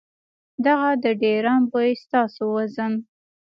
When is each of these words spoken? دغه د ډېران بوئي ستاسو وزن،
دغه 0.65 0.89
د 1.03 1.05
ډېران 1.21 1.61
بوئي 1.71 1.91
ستاسو 2.03 2.43
وزن، 2.55 2.93